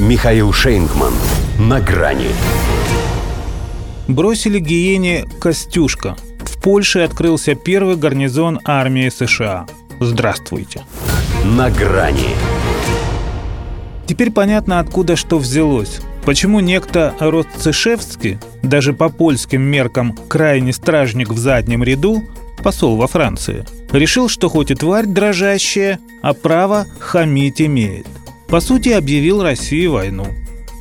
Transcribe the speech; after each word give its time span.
Михаил 0.00 0.50
Шейнгман. 0.50 1.12
На 1.58 1.78
грани. 1.78 2.28
Бросили 4.08 4.58
гиене 4.58 5.26
Костюшка. 5.38 6.16
В 6.38 6.58
Польше 6.62 7.00
открылся 7.00 7.54
первый 7.54 7.96
гарнизон 7.96 8.60
армии 8.64 9.10
США. 9.10 9.66
Здравствуйте. 10.00 10.84
На 11.44 11.70
грани. 11.70 12.30
Теперь 14.06 14.30
понятно, 14.30 14.80
откуда 14.80 15.16
что 15.16 15.38
взялось. 15.38 16.00
Почему 16.24 16.60
некто 16.60 17.14
Ростцешевский, 17.20 18.38
даже 18.62 18.94
по 18.94 19.10
польским 19.10 19.60
меркам 19.60 20.16
крайний 20.28 20.72
стражник 20.72 21.28
в 21.28 21.36
заднем 21.36 21.84
ряду, 21.84 22.22
посол 22.64 22.96
во 22.96 23.06
Франции, 23.06 23.66
решил, 23.92 24.30
что 24.30 24.48
хоть 24.48 24.70
и 24.70 24.74
тварь 24.74 25.04
дрожащая, 25.04 25.98
а 26.22 26.32
право 26.32 26.86
хамить 27.00 27.60
имеет. 27.60 28.06
По 28.50 28.58
сути, 28.60 28.88
объявил 28.88 29.42
России 29.44 29.86
войну, 29.86 30.26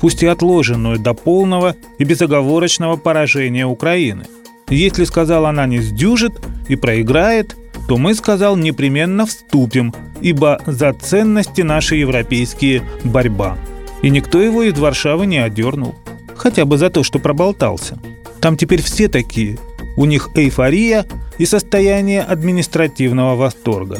пусть 0.00 0.22
и 0.22 0.26
отложенную 0.26 0.98
до 0.98 1.12
полного 1.12 1.76
и 1.98 2.04
безоговорочного 2.04 2.96
поражения 2.96 3.66
Украины. 3.66 4.24
Если, 4.70 5.04
сказал 5.04 5.44
она, 5.44 5.66
не 5.66 5.78
сдюжит 5.80 6.32
и 6.68 6.76
проиграет, 6.76 7.56
то 7.86 7.98
мы, 7.98 8.14
сказал, 8.14 8.56
непременно 8.56 9.26
вступим, 9.26 9.94
ибо 10.22 10.60
за 10.66 10.94
ценности 10.94 11.60
наши 11.60 11.96
европейские 11.96 12.82
борьба. 13.04 13.58
И 14.02 14.08
никто 14.10 14.40
его 14.40 14.62
из 14.62 14.78
Варшавы 14.78 15.26
не 15.26 15.38
одернул. 15.38 15.94
Хотя 16.36 16.64
бы 16.64 16.78
за 16.78 16.88
то, 16.88 17.02
что 17.02 17.18
проболтался. 17.18 17.98
Там 18.40 18.56
теперь 18.56 18.82
все 18.82 19.08
такие. 19.08 19.58
У 19.96 20.04
них 20.04 20.30
эйфория 20.34 21.04
и 21.38 21.44
состояние 21.44 22.22
административного 22.22 23.36
восторга. 23.36 23.98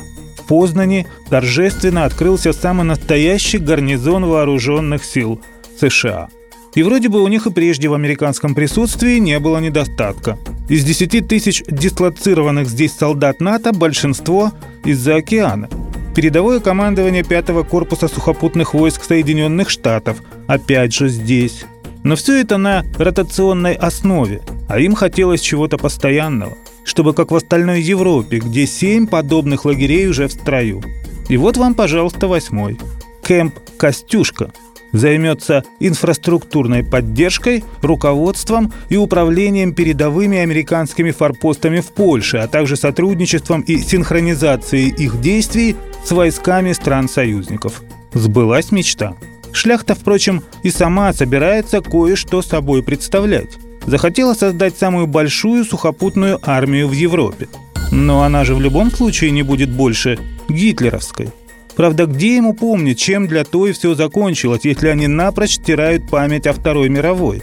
В 0.48 0.54
Познане 0.56 1.06
торжественно 1.28 2.06
открылся 2.06 2.54
самый 2.54 2.84
настоящий 2.84 3.58
гарнизон 3.58 4.24
вооруженных 4.24 5.04
сил 5.04 5.42
США. 5.78 6.28
И 6.74 6.82
вроде 6.82 7.10
бы 7.10 7.22
у 7.22 7.28
них 7.28 7.46
и 7.46 7.50
прежде 7.50 7.88
в 7.88 7.92
американском 7.92 8.54
присутствии 8.54 9.18
не 9.18 9.38
было 9.40 9.58
недостатка. 9.58 10.38
Из 10.70 10.84
10 10.84 11.28
тысяч 11.28 11.62
дислоцированных 11.68 12.66
здесь 12.66 12.94
солдат 12.94 13.42
НАТО 13.42 13.74
большинство 13.74 14.52
из-за 14.86 15.16
океана. 15.16 15.68
Передовое 16.16 16.60
командование 16.60 17.24
5-го 17.24 17.64
корпуса 17.64 18.08
сухопутных 18.08 18.72
войск 18.72 19.04
Соединенных 19.04 19.68
Штатов 19.68 20.22
опять 20.46 20.94
же 20.94 21.10
здесь. 21.10 21.66
Но 22.04 22.16
все 22.16 22.40
это 22.40 22.56
на 22.56 22.86
ротационной 22.96 23.74
основе, 23.74 24.40
а 24.66 24.80
им 24.80 24.94
хотелось 24.94 25.42
чего-то 25.42 25.76
постоянного, 25.76 26.56
чтобы 26.88 27.12
как 27.12 27.30
в 27.30 27.36
остальной 27.36 27.82
Европе, 27.82 28.38
где 28.38 28.66
семь 28.66 29.06
подобных 29.06 29.66
лагерей 29.66 30.08
уже 30.08 30.26
в 30.26 30.32
строю. 30.32 30.82
И 31.28 31.36
вот 31.36 31.58
вам, 31.58 31.74
пожалуйста, 31.74 32.28
восьмой. 32.28 32.78
Кэмп 33.22 33.54
«Костюшка», 33.76 34.52
займется 34.92 35.64
инфраструктурной 35.80 36.82
поддержкой, 36.82 37.62
руководством 37.82 38.72
и 38.88 38.96
управлением 38.96 39.74
передовыми 39.74 40.38
американскими 40.38 41.10
форпостами 41.10 41.80
в 41.80 41.88
Польше, 41.88 42.38
а 42.38 42.48
также 42.48 42.74
сотрудничеством 42.74 43.60
и 43.60 43.76
синхронизацией 43.76 44.88
их 44.88 45.20
действий 45.20 45.76
с 46.02 46.10
войсками 46.10 46.72
стран-союзников. 46.72 47.82
Сбылась 48.14 48.72
мечта. 48.72 49.14
Шляхта, 49.52 49.94
впрочем, 49.94 50.42
и 50.62 50.70
сама 50.70 51.12
собирается 51.12 51.82
кое-что 51.82 52.40
собой 52.40 52.82
представлять. 52.82 53.58
Захотела 53.86 54.34
создать 54.34 54.76
самую 54.76 55.06
большую 55.06 55.64
сухопутную 55.64 56.38
армию 56.42 56.88
в 56.88 56.92
Европе. 56.92 57.48
Но 57.90 58.22
она 58.22 58.44
же 58.44 58.54
в 58.54 58.60
любом 58.60 58.90
случае 58.90 59.30
не 59.30 59.42
будет 59.42 59.70
больше 59.70 60.18
гитлеровской. 60.48 61.30
Правда, 61.76 62.06
где 62.06 62.36
ему 62.36 62.54
помнить, 62.54 62.98
чем 62.98 63.28
для 63.28 63.44
той 63.44 63.72
все 63.72 63.94
закончилось, 63.94 64.62
если 64.64 64.88
они 64.88 65.06
напрочь 65.06 65.54
стирают 65.54 66.10
память 66.10 66.46
о 66.46 66.52
Второй 66.52 66.88
мировой? 66.88 67.42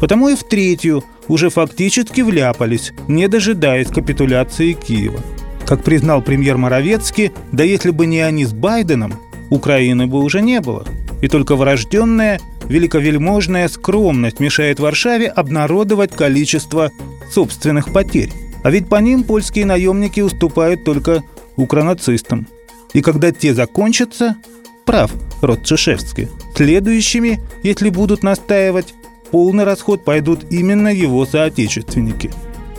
Потому 0.00 0.28
и 0.28 0.34
в 0.34 0.42
третью 0.42 1.04
уже 1.28 1.50
фактически 1.50 2.20
вляпались, 2.20 2.92
не 3.08 3.28
дожидаясь 3.28 3.88
капитуляции 3.88 4.72
Киева. 4.72 5.20
Как 5.66 5.82
признал 5.82 6.20
премьер 6.22 6.56
Моровецкий, 6.56 7.32
да 7.52 7.64
если 7.64 7.90
бы 7.90 8.06
не 8.06 8.20
они 8.20 8.44
с 8.44 8.52
Байденом, 8.52 9.14
Украины 9.50 10.06
бы 10.06 10.18
уже 10.20 10.40
не 10.40 10.60
было. 10.60 10.84
И 11.22 11.28
только 11.28 11.56
врожденная, 11.56 12.40
великовельможная 12.68 13.68
скромность 13.68 14.40
мешает 14.40 14.80
Варшаве 14.80 15.28
обнародовать 15.28 16.12
количество 16.12 16.90
собственных 17.30 17.92
потерь. 17.92 18.32
А 18.62 18.70
ведь 18.70 18.88
по 18.88 18.96
ним 18.96 19.24
польские 19.24 19.66
наемники 19.66 20.20
уступают 20.20 20.84
только 20.84 21.22
укронацистам. 21.56 22.46
И 22.92 23.02
когда 23.02 23.30
те 23.30 23.54
закончатся, 23.54 24.36
прав 24.84 25.12
род 25.42 25.64
Чешевский, 25.64 26.28
следующими, 26.54 27.40
если 27.62 27.90
будут 27.90 28.22
настаивать, 28.22 28.94
полный 29.30 29.64
расход 29.64 30.04
пойдут 30.04 30.46
именно 30.50 30.88
его 30.88 31.26
соотечественники. 31.26 32.30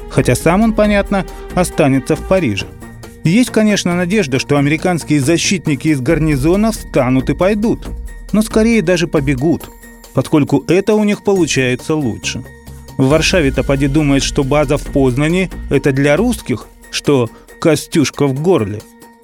Хотя 0.09 0.35
сам 0.35 0.61
он, 0.61 0.73
понятно, 0.73 1.25
останется 1.53 2.15
в 2.15 2.27
Париже. 2.27 2.65
Есть, 3.23 3.51
конечно, 3.51 3.93
надежда, 3.93 4.39
что 4.39 4.57
американские 4.57 5.19
защитники 5.19 5.89
из 5.89 5.99
гарнизона 5.99 6.71
встанут 6.71 7.29
и 7.29 7.33
пойдут, 7.35 7.87
но 8.31 8.41
скорее 8.41 8.81
даже 8.81 9.07
побегут, 9.07 9.69
поскольку 10.17 10.63
это 10.67 10.95
у 10.95 11.03
них 11.03 11.23
получается 11.23 11.93
лучше. 11.93 12.43
В 12.97 13.07
Варшаве-то 13.09 13.61
думает, 13.87 14.23
что 14.23 14.43
база 14.43 14.79
в 14.79 14.85
Познане– 14.87 15.51
это 15.69 15.91
для 15.91 16.17
русских, 16.17 16.65
что 16.89 17.29
Костюшка 17.61 18.25
в 18.25 18.41
горле. 18.41 18.81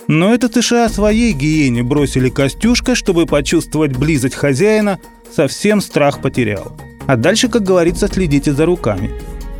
Но 0.07 0.31
это 0.31 0.49
США 0.53 0.89
своей 0.89 1.33
гиене 1.33 1.81
бросили 1.81 2.29
Костюшка, 2.29 2.93
чтобы 2.93 3.25
почувствовать 3.25 3.97
близость 3.97 4.35
хозяина, 4.35 4.99
совсем 5.35 5.81
страх 5.81 6.21
потерял. 6.21 6.77
А 7.07 7.15
дальше, 7.15 7.49
как 7.49 7.63
говорится, 7.63 8.07
следите 8.07 8.53
за 8.53 8.67
руками. 8.67 9.09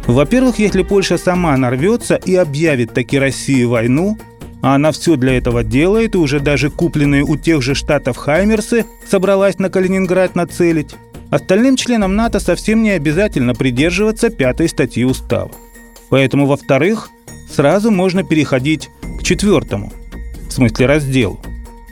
Во-первых, 0.06 0.60
если 0.60 0.84
Польша 0.84 1.18
сама 1.18 1.58
нарвется 1.58 2.14
и 2.14 2.36
объявит 2.36 2.94
таки 2.94 3.18
России 3.18 3.64
войну, 3.64 4.20
а 4.62 4.76
она 4.76 4.92
все 4.92 5.16
для 5.16 5.36
этого 5.36 5.64
делает, 5.64 6.14
и 6.14 6.20
уже 6.20 6.40
даже 6.40 6.70
купленные 6.70 7.24
у 7.24 7.38
тех 7.38 7.64
же 7.64 7.74
штатов 7.74 8.18
Хаймерсы 8.18 8.86
собралась 9.10 9.58
на 9.58 9.72
Калининград 9.72 10.36
нацелить. 10.36 10.96
Остальным 11.34 11.78
членам 11.78 12.16
НАТО 12.16 12.40
совсем 12.40 12.84
не 12.84 12.92
обязательно 12.92 13.56
придерживаться 13.56 14.30
пятой 14.30 14.70
статьи 14.70 15.04
устава. 15.04 15.50
Поэтому, 16.10 16.46
во-вторых, 16.46 17.10
сразу 17.52 17.90
можно 17.90 18.24
переходить 18.24 18.92
к 19.20 19.24
четвертому, 19.24 19.92
в 20.48 20.52
смысле 20.52 20.86
разделу. 20.86 21.42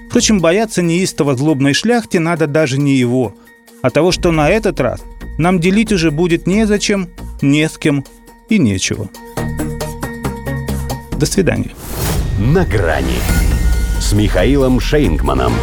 Впрочем, 0.09 0.41
бояться 0.41 0.83
неистово 0.83 1.35
злобной 1.35 1.73
шляхте 1.73 2.19
надо 2.19 2.45
даже 2.45 2.77
не 2.77 2.95
его, 2.95 3.33
а 3.81 3.89
того, 3.89 4.11
что 4.11 4.31
на 4.31 4.47
этот 4.47 4.79
раз 4.79 5.01
нам 5.39 5.59
делить 5.59 5.91
уже 5.91 6.11
будет 6.11 6.45
незачем, 6.45 7.09
не 7.41 7.67
с 7.67 7.79
кем 7.79 8.05
и 8.47 8.59
нечего. 8.59 9.09
До 11.17 11.25
свидания 11.25 11.71
на 12.37 12.63
грани 12.63 13.17
с 13.99 14.13
Михаилом 14.13 14.79
Шейнгманом. 14.79 15.53